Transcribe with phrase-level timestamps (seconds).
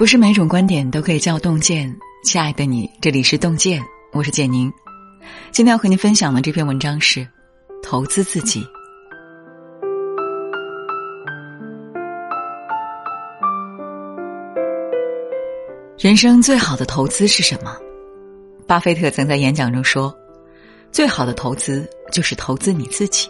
[0.00, 4.72] 不是每种观点都可以叫洞见，亲爱的你，这里是洞见，我是简宁。
[5.50, 7.28] 今天要和您分享的这篇文章是：
[7.82, 8.66] 投资自己。
[15.98, 17.76] 人生最好的投资是什么？
[18.66, 20.16] 巴菲特曾在演讲中说
[20.90, 23.28] ：“最好的投资就是投资你自己。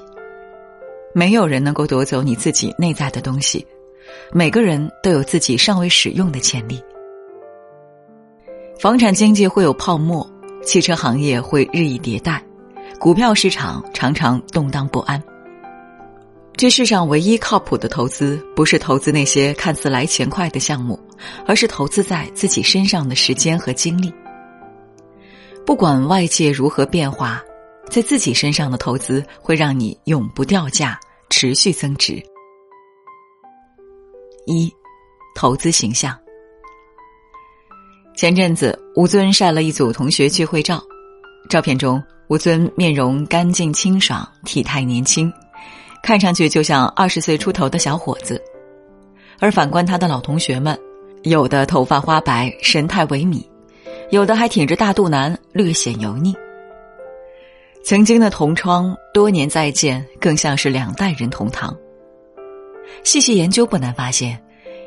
[1.12, 3.66] 没有人能够夺走你自己内在的东西。”
[4.32, 6.82] 每个人都有自己尚未使用的潜力。
[8.78, 10.28] 房产经济会有泡沫，
[10.64, 12.42] 汽车行业会日益迭代，
[12.98, 15.22] 股票市场常常动荡不安。
[16.56, 20.98] 这世上唯一靠谱的投资，不是投资那些看似来钱快的项目，
[21.46, 24.12] 而是投资在自己身上的时间和精力。
[25.64, 27.42] 不管外界如何变化，
[27.88, 30.98] 在自己身上的投资会让你永不掉价，
[31.28, 32.22] 持续增值。
[34.46, 34.72] 一，
[35.34, 36.16] 投资形象。
[38.16, 40.82] 前阵子，吴尊晒了一组同学聚会照，
[41.48, 45.32] 照片中吴尊面容干净清爽，体态年轻，
[46.02, 48.40] 看上去就像二十岁出头的小伙子。
[49.38, 50.78] 而反观他的老同学们，
[51.22, 53.42] 有的头发花白，神态萎靡；
[54.10, 56.34] 有的还挺着大肚腩，略显油腻。
[57.82, 61.74] 曾经的同窗，多年再见，更像是两代人同堂。
[63.04, 64.38] 细细研究，不难发现，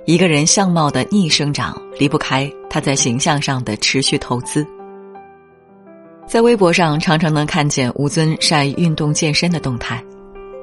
[0.06, 4.66] 一个人相貌的逆生长离不开他在形象上的持续投资。
[6.26, 10.04] 在微博上，常常能看见吴尊晒运动健身的动态，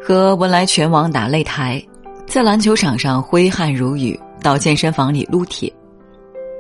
[0.03, 1.83] 和文莱拳王打擂台，
[2.27, 5.73] 在篮球场上挥汗如雨，到健身房里撸铁，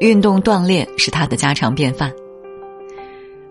[0.00, 2.12] 运动锻炼是他的家常便饭。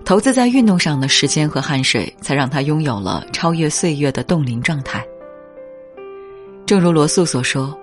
[0.06, 5.04] 投资在运动上的时间和汗水，才让他拥有了超越岁月的冻龄状态。
[6.70, 7.76] 正如罗素所说：“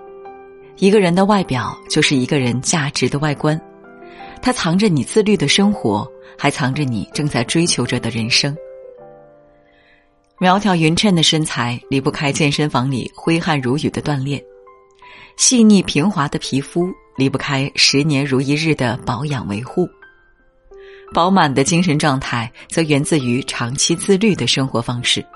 [0.79, 3.61] 一个人的外表就是一个人价值的外观，
[4.41, 8.57] 它藏着你自律的生活，还藏着你正在追求着的人生。
[10.39, 14.41] 苗条匀称的身材离不开健身房里挥汗如雨的锻炼，
[15.37, 19.89] 细腻平滑的皮肤离不开十年如一日的保养维护，
[21.13, 25.27] 饱满的精神状态则源自于长期自律的生活方式。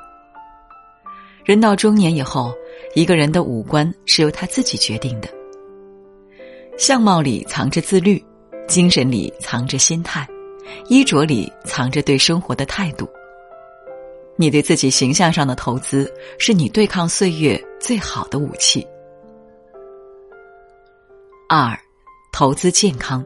[1.44, 2.54] 人到中年以后。”
[2.94, 5.28] 一个人的五官是由他自己决定的，
[6.76, 8.22] 相貌里藏着自律，
[8.66, 10.26] 精神里藏着心态，
[10.88, 13.08] 衣着里藏着对生活的态度。
[14.36, 18.86] 你对自己形象上的投资，是你对抗岁月最好的武器。
[21.48, 21.78] 二，
[22.32, 23.24] 投资健康。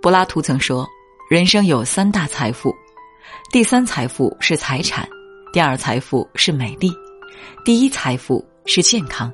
[0.00, 0.88] 柏拉图曾说，
[1.28, 2.74] 人生有三大财富，
[3.52, 5.06] 第三财富是财产，
[5.52, 6.90] 第二财富是美丽。
[7.64, 9.32] 第一财富是健康，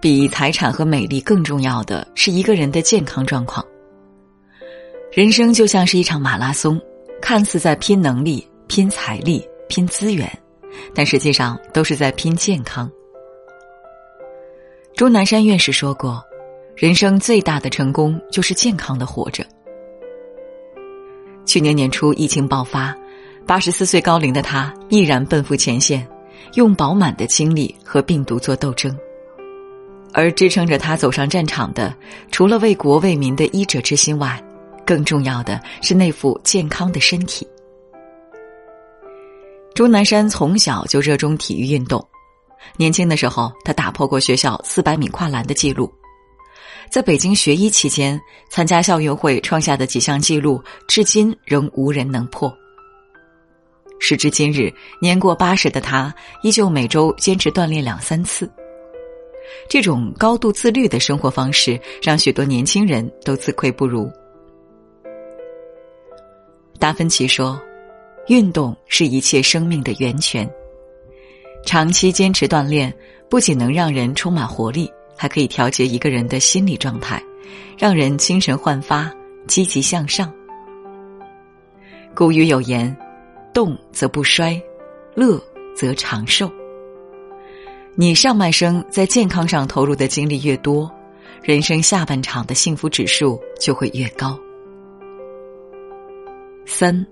[0.00, 3.64] 比财产和美丽更重要的是一个人的健康状况。
[5.12, 6.80] 人生就像是一场马拉松，
[7.22, 10.28] 看似在拼能力、拼财力、拼资源，
[10.94, 12.90] 但实际上都是在拼健康。
[14.96, 16.22] 钟南山院士说过
[16.74, 19.44] ：“人生最大的成功就是健康的活着。”
[21.46, 22.96] 去年年初疫情爆发，
[23.46, 26.04] 八十四岁高龄的他毅然奔赴前线。
[26.52, 28.96] 用饱满的精力和病毒做斗争，
[30.12, 31.94] 而支撑着他走上战场的，
[32.30, 34.42] 除了为国为民的医者之心外，
[34.86, 37.46] 更重要的是那副健康的身体。
[39.74, 42.06] 钟南山从小就热衷体育运动，
[42.76, 45.92] 年轻的时候他打破过学校四百米跨栏的记录，
[46.90, 52.56] 在北京学医期间参加校运会创下的几项纪录，至今仍无人能破。
[54.06, 54.70] 时至今日，
[55.00, 58.46] 年过八十的他依旧每周坚持锻炼两三次。
[59.66, 64.12] 这种高度自律的生活方式，让许多年轻人都自愧不如。
[66.78, 67.58] 达芬奇说
[68.28, 70.46] ：“运动是一切生命的源泉。
[71.64, 72.94] 长期坚持锻炼，
[73.30, 77.22] 不仅能让人充满活力，还可以调节一个人的心理状态，
[77.78, 79.10] 让人精神焕发、
[79.46, 80.30] 积极向上。”
[82.14, 82.94] 古语有言。
[83.54, 84.60] 动则不衰，
[85.14, 85.40] 乐
[85.76, 86.50] 则长寿。
[87.94, 90.90] 你上半生在健康上投入的精力越多，
[91.40, 94.36] 人生下半场的幸福指数就会越高。
[96.66, 97.06] 三，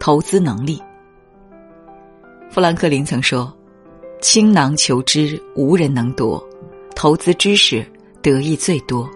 [0.00, 0.80] 投资能力。
[2.50, 3.52] 富兰克林曾说
[4.22, 6.42] ：“倾囊求知，无人能夺；
[6.96, 7.86] 投资知识，
[8.22, 9.06] 得益最多。”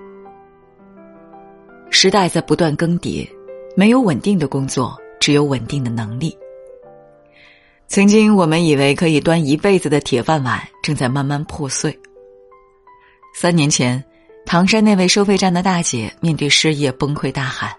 [1.89, 3.27] 时代在不断更迭，
[3.75, 6.37] 没有稳定的工作，只有稳定的能力。
[7.89, 11.97] 曾经，我们以为可以端一辈子的铁饭碗，正在慢慢破碎。
[13.33, 14.03] 三年前，
[14.45, 17.73] 唐山那位收费站的大姐面对失业崩溃大喊：“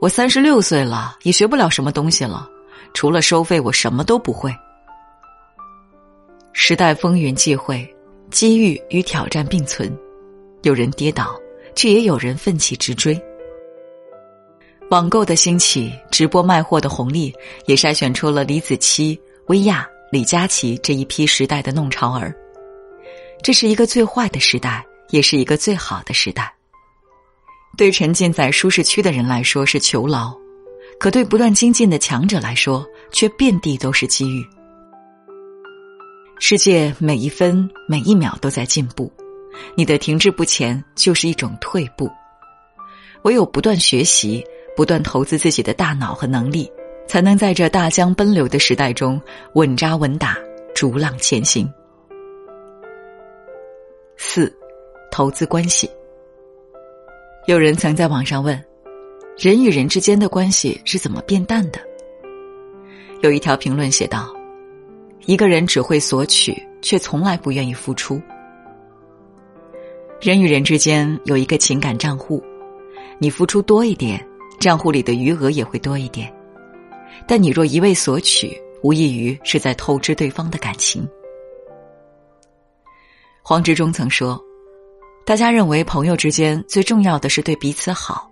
[0.00, 2.48] 我三十六岁了，也学不了什么东西了，
[2.94, 4.54] 除了收费，我什么都不会。”
[6.54, 7.86] 时代风云际会，
[8.30, 9.92] 机遇与挑战并存，
[10.62, 11.34] 有人跌倒，
[11.74, 13.20] 却也有人奋起直追。
[14.90, 17.30] 网购的兴起，直播卖货的红利，
[17.66, 19.18] 也筛选出了李子柒、
[19.48, 22.34] 薇娅、李佳琦这一批时代的弄潮儿。
[23.42, 26.50] 这是一个最坏的时代，也是一个最好的时代。
[27.76, 30.34] 对沉浸在舒适区的人来说是囚牢，
[30.98, 34.42] 可对不断精进的强者来说，却遍地都是机遇。
[36.40, 39.12] 世界每一分每一秒都在进步，
[39.74, 42.10] 你的停滞不前就是一种退步。
[43.22, 44.42] 唯有不断学习，
[44.78, 46.70] 不断投资自己的大脑和能力，
[47.08, 49.20] 才能在这大江奔流的时代中
[49.54, 50.38] 稳扎稳打，
[50.72, 51.68] 逐浪前行。
[54.16, 54.56] 四，
[55.10, 55.90] 投资关系。
[57.48, 58.64] 有人曾在网上问：
[59.36, 61.80] 人与人之间的关系是怎么变淡的？
[63.20, 64.32] 有一条评论写道。
[65.26, 68.22] 一个人只会索取，却从来不愿意付出。
[70.20, 72.40] 人与人之间有一个情感账户，
[73.18, 74.24] 你付出多一点，
[74.58, 76.32] 账户里的余额也会多一点。
[77.26, 81.06] 但你若一味索取，无异于是在透支对方的感情。
[83.42, 84.40] 黄执中曾说
[85.26, 88.30] ：“大家认为朋友之间最重要的是对彼此好，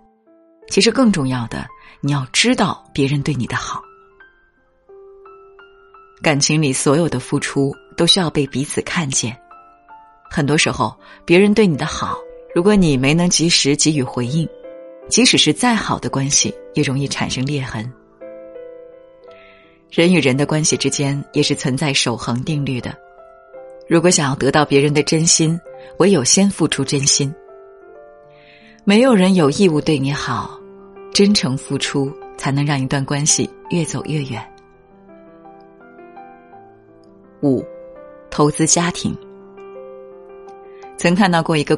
[0.69, 1.65] 其实更重要的，
[2.01, 3.81] 你要知道别人对你的好。”
[6.23, 9.37] 感情里所有的付出都需要被彼此看见，
[10.31, 10.95] 很多时候
[11.25, 12.17] 别人对你的好，
[12.55, 14.47] 如果你没能及时给予回应，
[15.09, 17.91] 即使是再好的关系，也容易产生裂痕。
[19.89, 22.95] 人与人的关系之间也是存在守恒定律的，
[23.87, 25.59] 如果想要得到别人的真心，
[25.97, 27.33] 唯有先付出真心。
[28.83, 30.59] 没有人有义务对你好，
[31.13, 34.45] 真诚付出才能让一段关系越走越远。
[37.41, 37.65] 五，
[38.29, 39.17] 投资家庭。
[40.95, 41.75] 曾看到过一个。